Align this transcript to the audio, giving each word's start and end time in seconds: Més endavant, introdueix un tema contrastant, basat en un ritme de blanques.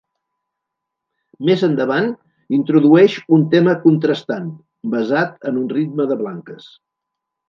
Més 1.49 1.65
endavant, 1.67 2.07
introdueix 2.57 3.17
un 3.37 3.43
tema 3.51 3.75
contrastant, 3.83 4.47
basat 4.95 5.47
en 5.51 5.61
un 5.65 5.69
ritme 5.75 6.09
de 6.13 6.19
blanques. 6.23 6.67